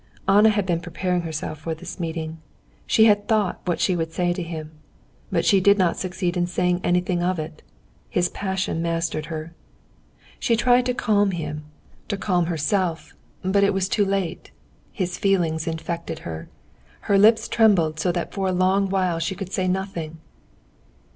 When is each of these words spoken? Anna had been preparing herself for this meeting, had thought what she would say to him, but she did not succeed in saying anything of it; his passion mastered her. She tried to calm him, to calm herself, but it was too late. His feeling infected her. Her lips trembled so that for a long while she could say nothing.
Anna 0.27 0.49
had 0.49 0.65
been 0.65 0.79
preparing 0.79 1.21
herself 1.21 1.59
for 1.59 1.75
this 1.75 1.99
meeting, 1.99 2.39
had 2.97 3.27
thought 3.27 3.61
what 3.65 3.79
she 3.79 3.95
would 3.95 4.11
say 4.11 4.33
to 4.33 4.41
him, 4.41 4.71
but 5.31 5.45
she 5.45 5.61
did 5.61 5.77
not 5.77 5.95
succeed 5.95 6.35
in 6.35 6.47
saying 6.47 6.81
anything 6.83 7.21
of 7.21 7.37
it; 7.37 7.61
his 8.09 8.27
passion 8.27 8.81
mastered 8.81 9.27
her. 9.27 9.53
She 10.39 10.55
tried 10.55 10.87
to 10.87 10.95
calm 10.95 11.29
him, 11.29 11.65
to 12.07 12.17
calm 12.17 12.47
herself, 12.47 13.13
but 13.43 13.63
it 13.63 13.75
was 13.75 13.87
too 13.87 14.03
late. 14.03 14.49
His 14.91 15.19
feeling 15.19 15.59
infected 15.67 16.19
her. 16.25 16.49
Her 17.01 17.19
lips 17.19 17.47
trembled 17.47 17.99
so 17.99 18.11
that 18.11 18.33
for 18.33 18.47
a 18.47 18.51
long 18.51 18.89
while 18.89 19.19
she 19.19 19.35
could 19.35 19.53
say 19.53 19.67
nothing. 19.67 20.17